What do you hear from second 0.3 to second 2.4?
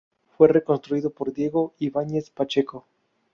Fue reconstruido por Diego Ibáñez